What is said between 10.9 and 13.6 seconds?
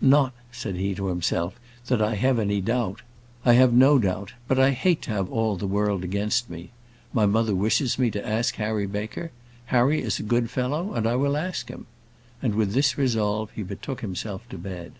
and I will ask him." And with this resolve